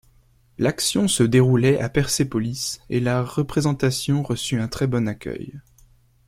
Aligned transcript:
L'action 0.57 1.07
se 1.07 1.21
déroulait 1.21 1.79
à 1.79 1.87
Persépolis 1.87 2.79
et 2.89 2.99
la 2.99 3.21
représentation 3.21 4.23
reçut 4.23 4.59
un 4.59 4.67
très 4.67 4.87
bon 4.87 5.07
accueil. 5.07 5.59